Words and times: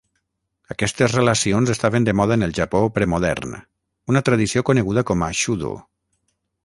Aquestes 0.75 1.11
relacions 1.17 1.73
estaven 1.73 2.07
de 2.07 2.15
moda 2.21 2.37
en 2.39 2.45
el 2.47 2.55
Japó 2.59 2.81
premodern, 2.95 3.53
una 4.15 4.23
tradició 4.31 4.65
coneguda 4.71 5.05
com 5.11 5.27
a 5.29 5.31
shudo. 5.43 5.77